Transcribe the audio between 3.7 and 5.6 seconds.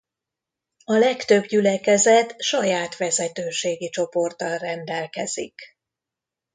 csoporttal rendelkezik.